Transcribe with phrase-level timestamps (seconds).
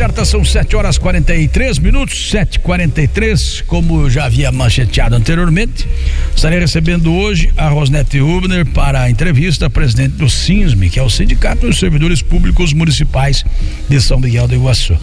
[0.00, 3.64] certa são 7 horas 43 minutos, 7h43.
[3.66, 5.86] Como eu já havia mancheteado anteriormente,
[6.34, 11.10] estarei recebendo hoje a Rosnete Rubner para a entrevista, presidente do SINSME, que é o
[11.10, 13.44] Sindicato dos Servidores Públicos Municipais
[13.90, 14.96] de São Miguel do Iguaçu.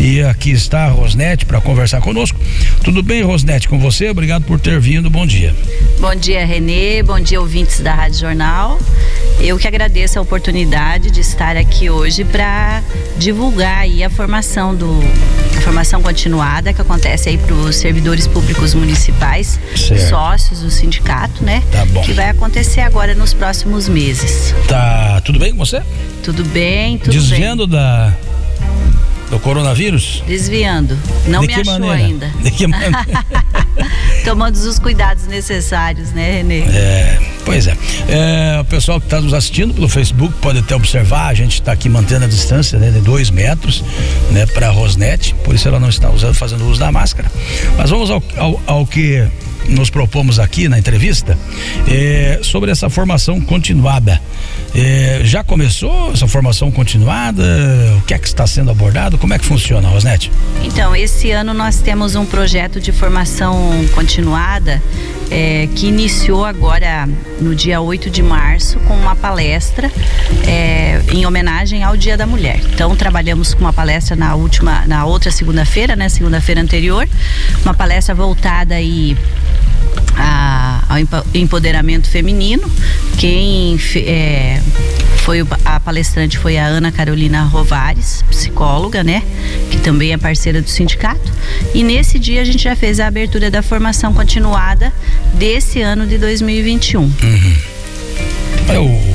[0.00, 2.36] E aqui está a Rosnete para conversar conosco.
[2.82, 4.10] Tudo bem, Rosnete, com você?
[4.10, 5.08] Obrigado por ter vindo.
[5.08, 5.54] Bom dia.
[6.00, 7.04] Bom dia, Renê.
[7.04, 8.80] Bom dia, ouvintes da Rádio Jornal.
[9.38, 12.82] Eu que agradeço a oportunidade de estar aqui hoje para
[13.16, 14.39] divulgar a formação
[14.74, 15.00] do
[15.56, 20.08] a formação continuada que acontece aí para os servidores públicos municipais, certo.
[20.08, 21.62] sócios do sindicato, né?
[21.70, 22.00] Tá bom.
[22.02, 24.54] Que vai acontecer agora nos próximos meses.
[24.66, 25.82] Tá tudo bem com você?
[26.22, 27.78] Tudo bem, tudo Desviando bem.
[27.78, 28.14] da
[29.30, 30.22] do coronavírus?
[30.26, 30.98] Desviando.
[31.26, 31.94] Não De me achou maneira?
[31.96, 32.30] ainda.
[32.42, 32.96] De que maneira?
[34.24, 36.60] Tomando os cuidados necessários, né, Renê?
[36.60, 37.76] É, pois é.
[38.08, 41.72] é o pessoal que está nos assistindo pelo Facebook pode até observar, a gente está
[41.72, 43.84] aqui mantendo a distância né, de dois metros,
[44.30, 47.30] né, para a Rosnete, por isso ela não está usando, fazendo uso da máscara.
[47.76, 49.26] Mas vamos ao, ao, ao que
[49.68, 51.38] nos propomos aqui na entrevista
[51.88, 54.20] é, sobre essa formação continuada.
[54.74, 57.42] É, já começou essa formação continuada?
[57.98, 59.18] O que é que está sendo abordado?
[59.18, 60.30] Como é que funciona, Rosnete?
[60.62, 64.80] Então, esse ano nós temos um projeto de formação continuada
[65.30, 67.08] é, que iniciou agora
[67.40, 69.90] no dia 8 de março com uma palestra
[70.46, 72.60] é, em homenagem ao Dia da Mulher.
[72.74, 77.08] Então trabalhamos com uma palestra na última, na outra segunda-feira, né, segunda-feira anterior,
[77.62, 79.16] uma palestra voltada aí
[80.16, 82.70] a, ao empoderamento feminino.
[83.18, 84.60] Quem é,
[85.20, 89.22] foi a palestrante foi a Ana Carolina Rovares, psicóloga, né?
[89.70, 91.32] Que também é parceira do sindicato.
[91.74, 94.92] E nesse dia a gente já fez a abertura da formação continuada
[95.34, 97.02] desse ano de 2021.
[97.02, 97.12] Uhum.
[98.68, 99.09] É o,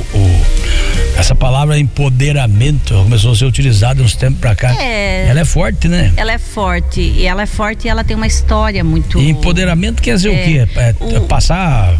[1.16, 4.74] essa palavra empoderamento começou a ser utilizada uns tempos para cá.
[4.80, 6.12] É, ela é forte, né?
[6.16, 7.00] Ela é forte.
[7.00, 9.18] E ela é forte e ela tem uma história muito.
[9.18, 10.68] E empoderamento quer dizer é, o quê?
[10.76, 11.22] É, é o...
[11.22, 11.98] passar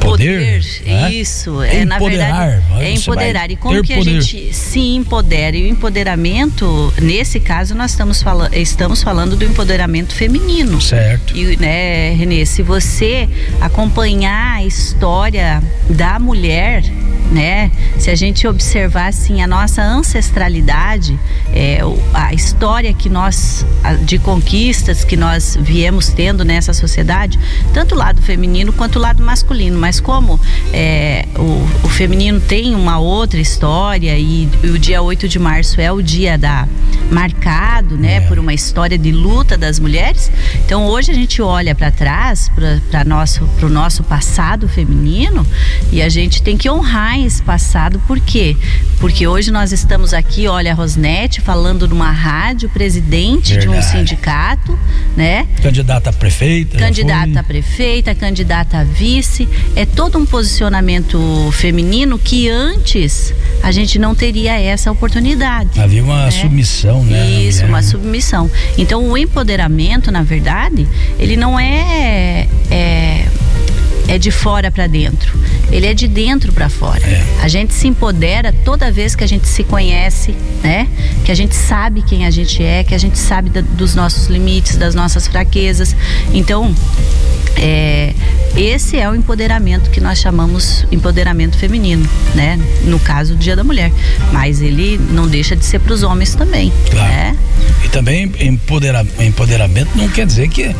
[0.00, 1.12] poder, poder né?
[1.12, 4.18] isso é, é na verdade é empoderar e como que poder.
[4.18, 9.44] a gente se empodera e o empoderamento nesse caso nós estamos falando estamos falando do
[9.44, 13.28] empoderamento feminino certo e né Renê se você
[13.60, 16.82] acompanhar a história da mulher
[17.30, 17.70] né?
[17.98, 21.18] Se a gente observar assim a nossa ancestralidade,
[21.52, 21.80] é,
[22.12, 23.64] a história que nós
[24.04, 27.38] de conquistas que nós viemos tendo nessa sociedade,
[27.72, 30.40] tanto o lado feminino quanto o lado masculino, mas como
[30.72, 35.80] é, o, o, feminino tem uma outra história e, e, o dia 8 de março
[35.80, 36.66] é o dia da
[37.10, 38.20] marcado, né, é.
[38.20, 40.30] por uma história de luta das mulheres.
[40.64, 42.50] Então hoje a gente olha para trás,
[42.90, 45.46] para nosso pro nosso passado feminino
[45.90, 48.56] e a gente tem que honrar esse passado, por quê?
[48.98, 53.72] Porque hoje nós estamos aqui, olha, a Rosnete falando numa rádio, presidente Verdade.
[53.72, 54.78] de um sindicato,
[55.16, 55.46] né?
[55.62, 56.78] Candidata a prefeita.
[56.78, 59.48] Candidata a prefeita, candidata a vice.
[59.74, 61.18] É todo um posicionamento
[61.52, 65.80] feminino que antes a gente não teria essa oportunidade.
[65.80, 66.30] Havia uma né?
[66.30, 67.30] submissão, né?
[67.30, 68.50] Isso, uma submissão.
[68.76, 70.86] Então o empoderamento, na verdade,
[71.18, 73.26] ele não é, é
[74.10, 75.38] é de fora para dentro.
[75.70, 77.06] Ele é de dentro para fora.
[77.06, 77.24] É.
[77.42, 80.34] A gente se empodera toda vez que a gente se conhece,
[80.64, 80.88] né?
[81.24, 84.26] Que a gente sabe quem a gente é, que a gente sabe da, dos nossos
[84.26, 85.94] limites, das nossas fraquezas.
[86.34, 86.74] Então,
[87.56, 88.14] é,
[88.56, 92.58] esse é o empoderamento que nós chamamos empoderamento feminino, né?
[92.84, 93.92] No caso do Dia da Mulher,
[94.32, 97.08] mas ele não deixa de ser para os homens também, claro.
[97.08, 97.36] né?
[97.84, 100.74] E também empodera, empoderamento não quer dizer que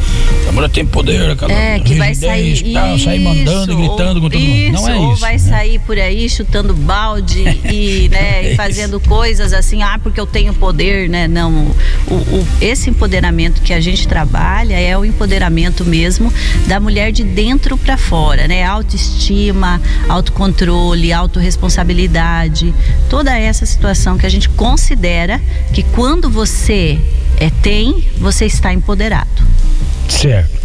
[0.48, 4.28] a mulher tem poder, aquela é, que vai sair, tal, sair mandando, ou, gritando com
[4.28, 4.72] todo isso, mundo.
[4.72, 5.20] Não é ou isso.
[5.20, 5.38] vai né?
[5.38, 9.09] sair por aí chutando balde e, né, é fazendo isso.
[9.09, 11.26] coisas assim, ah, porque eu tenho poder, né?
[11.26, 11.72] Não,
[12.06, 16.32] o, o, esse empoderamento que a gente trabalha é o empoderamento mesmo
[16.66, 18.65] da mulher de dentro para fora, né?
[18.65, 22.75] Autoestima, autocontrole, autorresponsabilidade,
[23.09, 25.41] toda essa situação que a gente considera
[25.72, 26.98] que quando você
[27.36, 29.28] é, tem, você está empoderado.
[30.09, 30.60] Certo.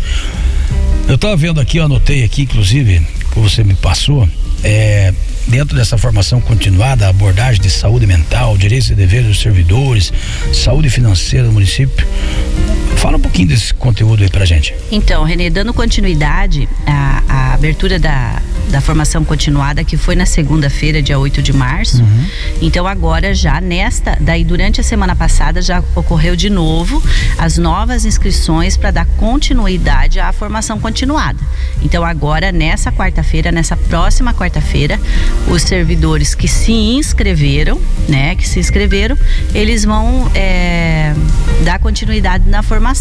[1.07, 2.99] Eu estava vendo aqui, eu anotei aqui, inclusive,
[3.31, 4.27] que você me passou,
[4.63, 5.13] é,
[5.47, 10.11] dentro dessa formação continuada, abordagem de saúde mental, direitos e deveres dos servidores,
[10.51, 12.05] saúde financeira do município.
[13.05, 14.73] Fala um pouquinho desse conteúdo aí pra gente.
[14.91, 21.03] Então, Renê, dando continuidade à, à abertura da, da formação continuada, que foi na segunda-feira,
[21.03, 22.01] dia 8 de março.
[22.01, 22.25] Uhum.
[22.63, 27.01] Então agora já nesta, daí durante a semana passada já ocorreu de novo
[27.37, 31.39] as novas inscrições para dar continuidade à formação continuada.
[31.83, 34.99] Então agora nessa quarta-feira, nessa próxima quarta-feira,
[35.47, 37.79] os servidores que se inscreveram,
[38.09, 39.15] né, que se inscreveram,
[39.53, 41.13] eles vão é,
[41.63, 42.94] dar continuidade na formação.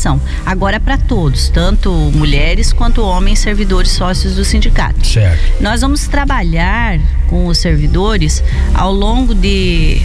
[0.45, 5.07] Agora para todos, tanto mulheres quanto homens servidores sócios do sindicato.
[5.07, 5.63] Certo.
[5.63, 6.99] Nós vamos trabalhar
[7.29, 8.43] com os servidores
[8.75, 10.03] ao longo de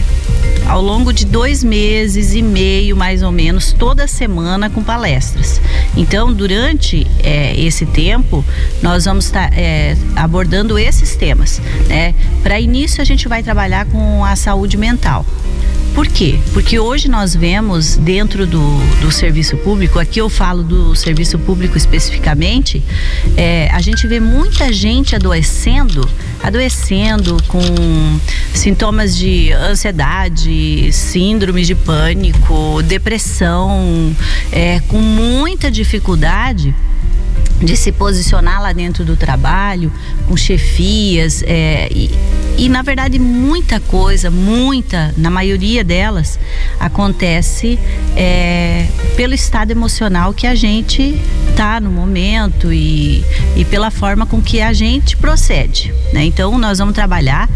[0.66, 5.60] ao longo de dois meses e meio, mais ou menos, toda semana com palestras.
[5.96, 8.44] Então, durante é, esse tempo,
[8.80, 11.60] nós vamos estar é, abordando esses temas.
[11.88, 12.14] Né?
[12.42, 15.26] Para início, a gente vai trabalhar com a saúde mental.
[16.00, 16.40] Por quê?
[16.54, 21.76] Porque hoje nós vemos dentro do, do serviço público, aqui eu falo do serviço público
[21.76, 22.82] especificamente,
[23.36, 26.08] é, a gente vê muita gente adoecendo,
[26.42, 27.60] adoecendo com
[28.54, 34.16] sintomas de ansiedade, síndrome de pânico, depressão,
[34.50, 36.74] é, com muita dificuldade
[37.60, 39.92] de se posicionar lá dentro do trabalho,
[40.26, 42.10] com chefias, é, e,
[42.56, 46.38] e na verdade muita coisa, muita, na maioria delas,
[46.78, 47.78] acontece
[48.16, 51.20] é, pelo estado emocional que a gente
[51.56, 53.24] tá no momento e,
[53.56, 55.92] e pela forma com que a gente procede.
[56.12, 56.24] Né?
[56.24, 57.48] Então nós vamos trabalhar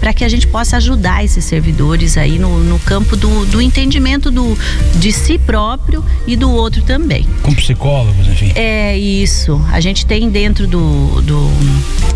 [0.00, 4.30] para que a gente possa ajudar esses servidores aí no, no campo do, do entendimento
[4.30, 4.58] do,
[4.96, 7.24] de si próprio e do outro também.
[7.42, 8.52] Com psicólogos, enfim.
[8.56, 9.31] É isso.
[9.70, 11.50] A gente tem dentro do, do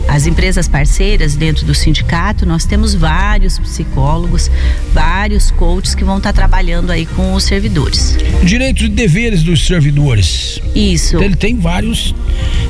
[0.09, 4.51] as empresas parceiras dentro do sindicato, nós temos vários psicólogos,
[4.93, 8.17] vários coaches que vão estar tá trabalhando aí com os servidores.
[8.45, 10.61] Direitos e deveres dos servidores.
[10.75, 11.17] Isso.
[11.23, 12.15] Ele tem vários,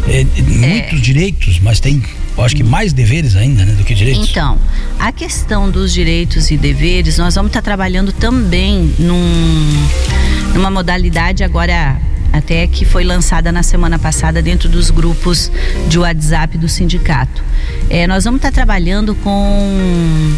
[0.08, 1.02] é, muitos é.
[1.02, 2.02] direitos, mas tem
[2.36, 4.28] eu acho que mais deveres ainda, né, do que direitos.
[4.28, 4.58] Então,
[4.98, 9.86] a questão dos direitos e deveres, nós vamos estar trabalhando também num,
[10.52, 11.98] numa modalidade agora
[12.36, 15.50] até que foi lançada na semana passada dentro dos grupos
[15.88, 17.42] de WhatsApp do sindicato.
[17.88, 20.34] É, nós vamos estar trabalhando com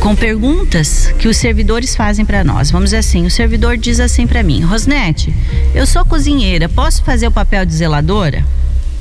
[0.00, 2.70] com perguntas que os servidores fazem para nós.
[2.70, 5.34] Vamos dizer assim, o servidor diz assim para mim: "Rosnete,
[5.74, 8.44] eu sou cozinheira, posso fazer o papel de zeladora?"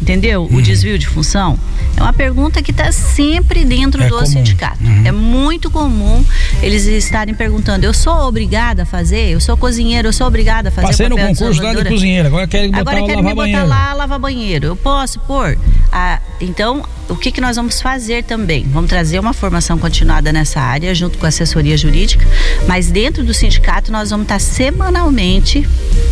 [0.02, 0.44] Entendeu?
[0.44, 0.58] Uhum.
[0.58, 1.58] O desvio de função.
[1.96, 4.26] É uma pergunta que está sempre dentro é do comum.
[4.26, 4.84] sindicato.
[4.84, 5.06] Uhum.
[5.06, 6.26] É muito comum
[6.62, 9.30] eles estarem perguntando: eu sou obrigada a fazer?
[9.30, 12.48] Eu sou cozinheiro, eu sou obrigada a fazer Passei no concurso lá de cozinheira, agora
[12.48, 14.68] querem botar agora querem me botar lá lavar banheiro.
[14.68, 15.58] Eu posso pôr?
[15.92, 18.66] Ah, então, o que, que nós vamos fazer também?
[18.70, 22.26] Vamos trazer uma formação continuada nessa área, junto com a assessoria jurídica,
[22.68, 25.68] mas dentro do sindicato nós vamos estar semanalmente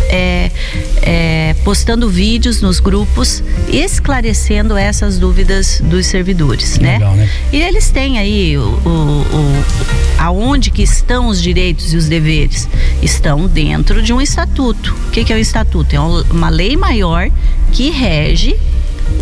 [0.09, 0.51] é,
[1.01, 6.93] é, postando vídeos nos grupos, esclarecendo essas dúvidas dos servidores, né?
[6.93, 7.29] Legal, né?
[7.51, 9.65] E eles têm aí o, o, o,
[10.17, 12.67] aonde que estão os direitos e os deveres?
[13.01, 14.93] Estão dentro de um estatuto.
[15.07, 15.95] O que, que é o um estatuto?
[15.95, 17.29] É uma lei maior
[17.71, 18.55] que rege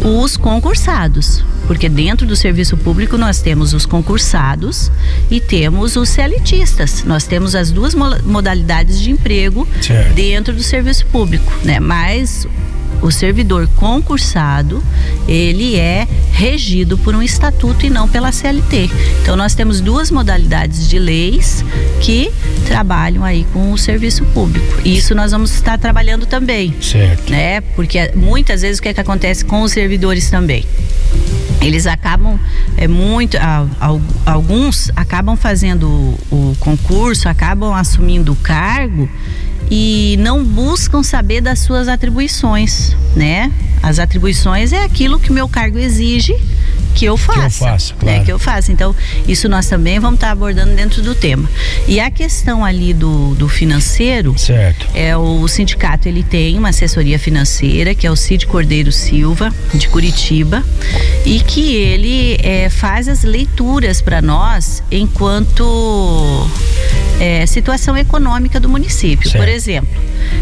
[0.04, 4.92] os concursados, porque dentro do serviço público nós temos os concursados
[5.30, 7.04] e temos os CLTistas.
[7.04, 10.13] Nós temos as duas modalidades de emprego certo.
[10.13, 11.80] dentro do serviço público, né?
[11.80, 12.48] Mas
[13.01, 14.83] o servidor concursado,
[15.27, 18.89] ele é regido por um estatuto e não pela CLT.
[19.21, 21.63] Então nós temos duas modalidades de leis
[22.01, 22.31] que
[22.65, 24.81] trabalham aí com o serviço público.
[24.83, 26.74] E isso nós vamos estar trabalhando também.
[26.81, 27.31] Certo.
[27.31, 27.62] Né?
[27.62, 30.65] Porque muitas vezes o que, é que acontece com os servidores também?
[31.62, 32.39] eles acabam
[32.77, 33.38] é muito
[34.25, 35.88] alguns acabam fazendo
[36.31, 39.09] o concurso acabam assumindo o cargo
[39.69, 43.52] e não buscam saber das suas atribuições, né?
[43.81, 46.35] As atribuições é aquilo que o meu cargo exige
[46.94, 47.40] que eu faça.
[47.40, 48.00] Que eu faça, né?
[48.00, 48.18] claro.
[48.19, 48.72] Né, que eu faça.
[48.72, 48.96] Então,
[49.28, 51.50] isso nós também vamos estar abordando dentro do tema.
[51.88, 54.38] E a questão ali do, do financeiro.
[54.38, 54.88] Certo.
[54.94, 59.88] É o sindicato, ele tem uma assessoria financeira, que é o Cid Cordeiro Silva, de
[59.88, 60.64] Curitiba,
[61.26, 66.48] e que ele é, faz as leituras para nós enquanto
[67.19, 69.30] é, situação econômica do município.
[69.30, 69.44] Certo.
[69.44, 70.02] Por exemplo,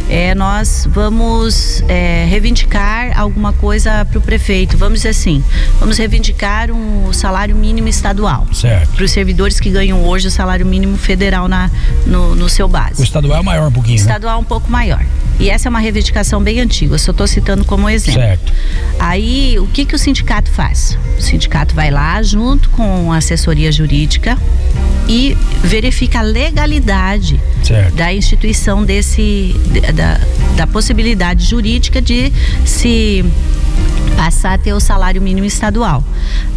[0.09, 4.77] é, nós vamos é, reivindicar alguma coisa para o prefeito.
[4.77, 5.43] Vamos dizer assim,
[5.79, 6.36] vamos reivindicar
[6.71, 8.47] um salário mínimo estadual
[8.95, 11.69] para os servidores que ganham hoje o salário mínimo federal na,
[12.05, 13.01] no, no seu base.
[13.01, 13.95] O estadual é maior um pouquinho.
[13.95, 14.01] O né?
[14.01, 14.41] estadual né?
[14.41, 15.03] um pouco maior.
[15.39, 18.21] E essa é uma reivindicação bem antiga, eu só estou citando como exemplo.
[18.21, 18.53] Certo.
[18.99, 20.97] Aí, o que, que o sindicato faz?
[21.17, 24.37] O sindicato vai lá junto com a assessoria jurídica
[25.07, 27.95] e verifica a legalidade Certo.
[27.95, 29.55] da instituição desse
[29.93, 30.19] da,
[30.55, 32.31] da possibilidade jurídica de
[32.65, 33.23] se
[34.15, 36.03] passar a ter o salário mínimo estadual.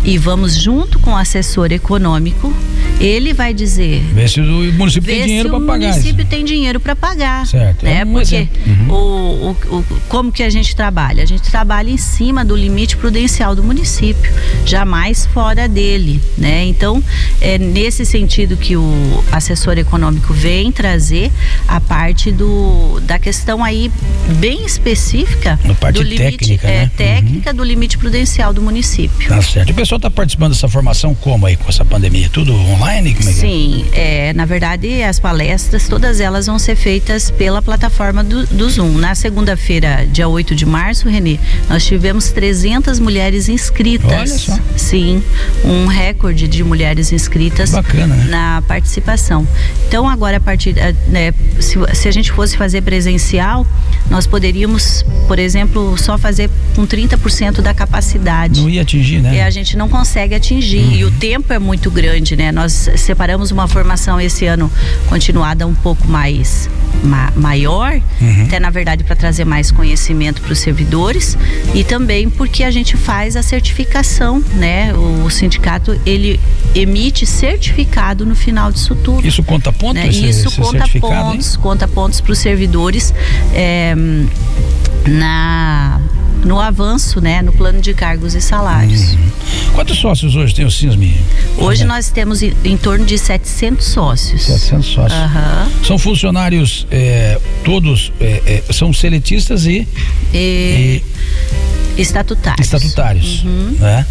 [0.03, 2.53] E vamos junto com o assessor econômico,
[2.99, 5.89] ele vai dizer Vê se o município tem dinheiro para o pagar.
[5.91, 5.99] isso.
[5.99, 7.47] município tem dinheiro para pagar.
[7.47, 8.00] Certo, Né?
[8.00, 8.49] é um Porque.
[8.67, 8.91] Uhum.
[8.91, 11.23] o, o, o- como que a gente trabalha?
[11.23, 14.33] A gente trabalha em cima do limite prudencial do município,
[14.65, 16.21] jamais fora dele.
[16.39, 16.65] Né?
[16.65, 17.03] Então,
[17.41, 21.31] é nesse sentido que o assessor econômico vem trazer
[21.69, 23.91] a parte do, da questão aí
[24.39, 26.83] bem específica A parte do limite técnica, é, né?
[26.85, 26.89] Uhum.
[26.97, 27.10] técnica
[27.55, 29.29] do limite prudencial do município.
[29.29, 29.69] Tá certo.
[29.69, 32.29] E o pessoal está participando dessa formação como aí com essa pandemia?
[32.33, 33.17] Tudo online?
[33.19, 33.33] É é?
[33.33, 38.71] Sim, é, na verdade as palestras, todas elas vão ser feitas pela plataforma do, do
[38.71, 38.93] Zoom.
[38.99, 41.38] Na segunda-feira, dia 8 de março, Renê,
[41.69, 44.11] nós tivemos 300 mulheres inscritas.
[44.11, 44.59] Olha só.
[44.76, 45.23] Sim,
[45.64, 48.26] um recorde de mulheres inscritas Bacana, né?
[48.31, 49.47] na participação.
[49.88, 53.67] Então agora a partir, eh, né, se, se a gente fosse fazer presencial,
[54.09, 57.00] nós poderíamos, por exemplo, só fazer com 30%
[57.62, 58.61] da capacidade.
[58.61, 59.37] Não ia atingir, né?
[59.37, 60.95] E a gente não consegue atingir.
[60.95, 62.50] E o tempo é muito grande, né?
[62.52, 64.71] Nós separamos uma formação esse ano
[65.09, 66.69] continuada um pouco mais
[67.02, 68.00] ma- maior,
[68.47, 71.37] até na verdade para trazer mais conhecimento para os servidores
[71.75, 74.92] e também porque a gente faz a certificação, né?
[74.95, 76.38] O sindicato ele
[76.75, 79.95] emite certificado no final disso tudo Isso conta ponto?
[79.95, 80.09] né?
[80.09, 81.23] esse, Isso esse conta certificado, hein?
[81.33, 83.12] pontos, conta pontos para os servidores
[83.54, 83.95] é,
[85.07, 86.00] na
[86.45, 89.17] no avanço, né, no plano de cargos e salários.
[89.75, 91.15] Quantos sócios hoje tem o CISMI?
[91.59, 94.43] Hoje nós temos em, em torno de 700 sócios.
[94.43, 95.21] 700 sócios.
[95.21, 95.71] Aham.
[95.87, 99.87] São funcionários é, todos, é, é, são seletistas e,
[100.33, 101.03] E, e
[101.97, 102.67] estatutários.
[102.67, 103.43] estatutários.
[103.45, 103.77] Uhum.
[103.79, 104.07] Né?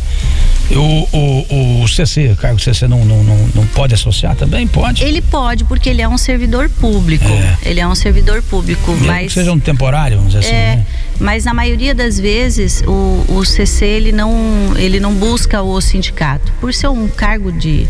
[0.71, 4.67] O, o, o CC, o cargo CC não, não, não, não pode associar também?
[4.67, 5.03] Pode.
[5.03, 7.25] Ele pode porque ele é um servidor público.
[7.25, 7.57] É.
[7.65, 10.55] Ele é um servidor público, Mesmo mas que seja um temporário, vamos dizer assim.
[10.55, 10.85] É, né?
[11.19, 14.31] mas na maioria das vezes o, o CC ele não,
[14.77, 17.87] ele não busca o sindicato por ser um cargo de,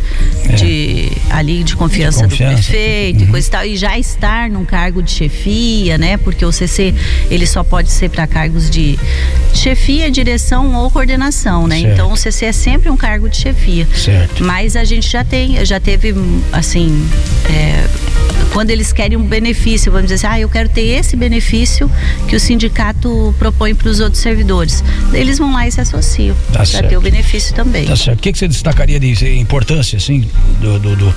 [0.48, 0.53] É.
[0.55, 2.55] de ali de confiança, De confiança.
[2.55, 6.15] do prefeito e coisa e tal e já estar num cargo de chefia, né?
[6.15, 6.96] Porque o CC
[7.29, 8.98] ele só pode ser para cargos de
[9.53, 11.79] chefia, direção ou coordenação, né?
[11.79, 11.93] Certo.
[11.93, 13.87] Então o CC é sempre um cargo de chefia.
[13.95, 14.43] Certo.
[14.43, 16.13] Mas a gente já tem, já teve,
[16.51, 17.07] assim,
[17.49, 17.85] é,
[18.53, 21.89] quando eles querem um benefício, vamos dizer assim, ah, eu quero ter esse benefício
[22.27, 24.83] que o sindicato propõe para os outros servidores.
[25.13, 27.85] Eles vão lá e se associam Tá para ter o benefício também.
[27.85, 28.19] Tá certo.
[28.19, 30.27] O que, que você destacaria de importância, assim,
[30.61, 31.15] do, do- do-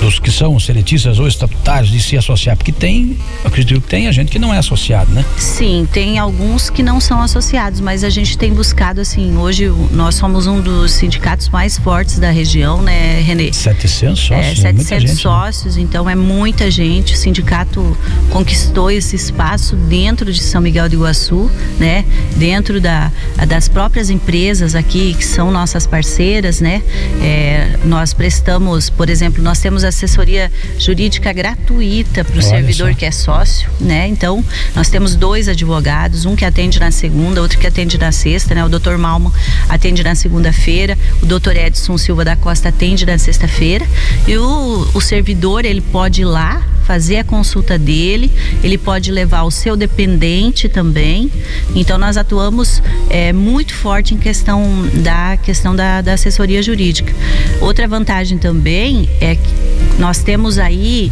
[0.00, 2.56] dos que são seletistas ou estatutários de se associar?
[2.56, 5.24] Porque tem, acredito que tem a gente que não é associado, né?
[5.38, 10.14] Sim, tem alguns que não são associados, mas a gente tem buscado, assim, hoje nós
[10.14, 13.52] somos um dos sindicatos mais fortes da região, né, Renê?
[13.52, 15.08] 700 sócios, É, é, muita 700 gente.
[15.08, 15.14] né?
[15.16, 17.14] sócios, então é muita gente.
[17.14, 17.96] O sindicato
[18.30, 22.04] conquistou esse espaço dentro de São Miguel do Iguaçu, né?
[22.36, 23.10] Dentro da,
[23.46, 26.82] das próprias empresas aqui que são nossas parceiras, né?
[27.22, 32.98] É, nós prestamos, por exemplo, nós temos assessoria jurídica gratuita para o servidor só.
[32.98, 34.06] que é sócio, né?
[34.08, 38.54] Então nós temos dois advogados, um que atende na segunda, outro que atende na sexta,
[38.54, 38.64] né?
[38.64, 38.96] O Dr.
[38.96, 39.32] Malman
[39.68, 41.56] atende na segunda-feira, o Dr.
[41.56, 43.86] Edson Silva da Costa atende na sexta-feira
[44.26, 48.30] e o, o servidor ele pode ir lá fazer a consulta dele,
[48.62, 51.30] ele pode levar o seu dependente também.
[51.74, 54.62] Então nós atuamos é, muito forte em questão
[55.02, 57.12] da questão da, da assessoria jurídica.
[57.60, 59.54] Outra vantagem também é que
[59.98, 61.10] nós temos aí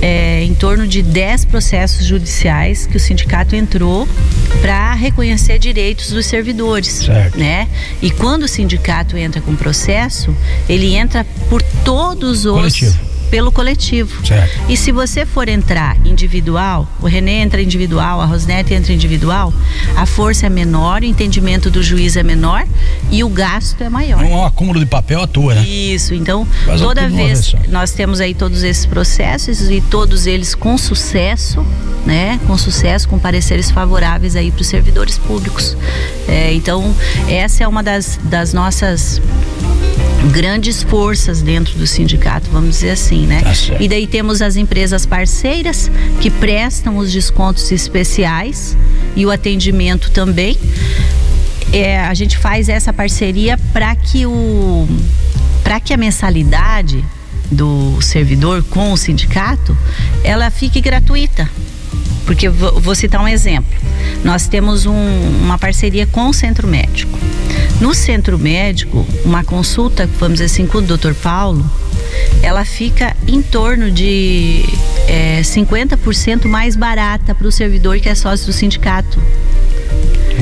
[0.00, 4.08] é, em torno de 10 processos judiciais que o sindicato entrou
[4.60, 7.38] para reconhecer direitos dos servidores, Certo.
[7.38, 7.68] né?
[8.00, 10.34] E quando o sindicato entra com processo,
[10.68, 13.11] ele entra por todos os Coletivo.
[13.32, 14.26] Pelo coletivo.
[14.26, 14.60] Certo.
[14.68, 19.54] E se você for entrar individual, o Renê entra individual, a Rosnete entra individual,
[19.96, 22.66] a força é menor, o entendimento do juiz é menor
[23.10, 24.22] e o gasto é maior.
[24.22, 25.62] É um acúmulo de papel à toa, né?
[25.66, 26.46] Isso, então
[26.78, 31.64] toda vez nós temos aí todos esses processos e todos eles com sucesso,
[32.04, 32.38] né?
[32.46, 35.74] Com sucesso, com pareceres favoráveis aí para os servidores públicos.
[36.28, 36.94] É, então
[37.26, 39.22] essa é uma das, das nossas
[40.30, 43.40] grandes forças dentro do sindicato, vamos dizer assim, né?
[43.42, 43.76] Tá.
[43.80, 48.76] E daí temos as empresas parceiras que prestam os descontos especiais
[49.16, 50.56] e o atendimento também.
[51.72, 54.86] É, a gente faz essa parceria para que o
[55.64, 57.02] para que a mensalidade
[57.50, 59.76] do servidor com o sindicato
[60.24, 61.48] ela fique gratuita.
[62.24, 63.72] Porque vou, vou citar um exemplo.
[64.24, 64.92] Nós temos um,
[65.42, 67.18] uma parceria com o centro médico.
[67.82, 71.14] No centro médico, uma consulta, vamos dizer assim, com o Dr.
[71.20, 71.68] Paulo,
[72.42, 74.64] ela fica em torno de
[75.08, 79.20] é, 50% mais barata para o servidor que é sócio do sindicato.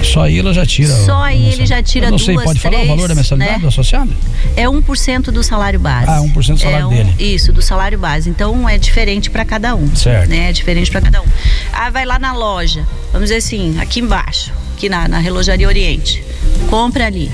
[0.03, 0.95] Só aí ela já tira.
[0.95, 3.15] Só aí ele já tira Eu não duas, sei, pode três, falar o valor da
[3.15, 3.59] mensalidade né?
[3.59, 4.13] do associado?
[4.57, 6.07] É 1% do salário base.
[6.09, 7.15] Ah, 1% do salário é um, dele.
[7.19, 8.31] Isso, do salário base.
[8.31, 9.95] Então é diferente para cada um.
[9.95, 10.29] Certo.
[10.29, 10.49] Né?
[10.49, 11.27] É diferente para cada um.
[11.73, 16.23] Ah, vai lá na loja, vamos dizer assim, aqui embaixo, aqui na, na Relojaria Oriente.
[16.69, 17.31] Compra ali.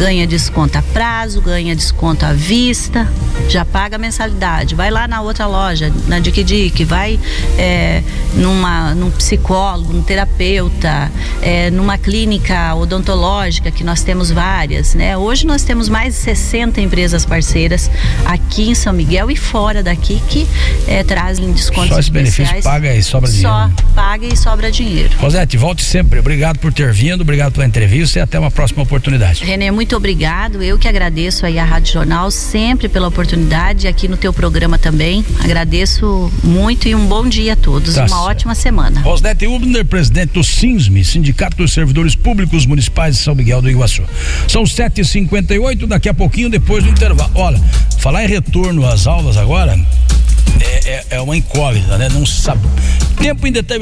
[0.00, 3.06] Ganha desconto a prazo, ganha desconto à vista,
[3.50, 4.74] já paga a mensalidade.
[4.74, 7.20] Vai lá na outra loja, na Dick, vai
[7.58, 8.02] é,
[8.32, 14.94] numa, num psicólogo, num terapeuta, é, numa clínica odontológica, que nós temos várias.
[14.94, 15.18] Né?
[15.18, 17.90] Hoje nós temos mais de 60 empresas parceiras
[18.24, 20.48] aqui em São Miguel e fora daqui que
[20.88, 23.84] é, trazem descontos Só esse benefício paga e sobra Só dinheiro.
[23.94, 25.10] paga e sobra dinheiro.
[25.18, 26.20] Rosete, volte sempre.
[26.20, 29.44] Obrigado por ter vindo, obrigado pela entrevista e até uma próxima oportunidade.
[29.44, 30.62] Renê, muito obrigado.
[30.62, 35.24] Eu que agradeço aí a Rádio Jornal sempre pela oportunidade aqui no teu programa também.
[35.42, 37.94] Agradeço muito e um bom dia a todos.
[37.94, 38.22] Tá Uma certo.
[38.22, 39.00] ótima semana.
[39.00, 44.02] Rosnete Ubner, presidente do SINSME, Sindicato dos Servidores Públicos Municipais de São Miguel do Iguaçu.
[44.48, 47.30] São 7h58, daqui a pouquinho, depois do intervalo.
[47.34, 47.60] Olha,
[47.98, 49.78] falar em retorno às aulas agora
[50.60, 52.08] é, é- é uma incógnita, né?
[52.08, 52.60] Não sabe.
[53.16, 53.80] Tempo indeterminado.